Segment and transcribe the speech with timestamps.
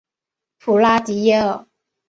[0.57, 1.67] 普拉迪耶尔。